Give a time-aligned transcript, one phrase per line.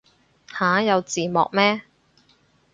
[0.47, 1.83] 吓有字幕咩